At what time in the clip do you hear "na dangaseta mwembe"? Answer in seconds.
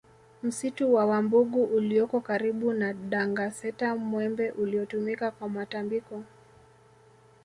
2.73-4.51